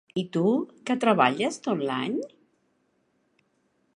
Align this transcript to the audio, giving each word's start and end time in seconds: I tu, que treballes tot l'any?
I 0.19 0.21
tu, 0.35 0.53
que 0.89 0.95
treballes 1.03 1.59
tot 1.67 1.85
l'any? 1.91 2.17